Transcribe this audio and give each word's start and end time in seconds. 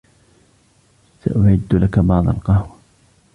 سأعد 1.25 1.73
لك 1.73 1.99
بعض 1.99 2.29
القهوة. 2.29 2.77